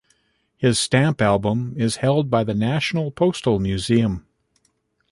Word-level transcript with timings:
His 0.57 0.79
stamp 0.79 1.21
album 1.21 1.75
is 1.77 1.97
held 1.97 2.31
by 2.31 2.43
the 2.43 2.55
National 2.55 3.11
Postal 3.11 3.59
Museum. 3.59 4.25